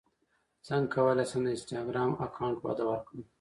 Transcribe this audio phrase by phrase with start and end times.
[0.67, 3.21] څنګه کولی شم د انسټاګرام اکاونټ وده ورکړم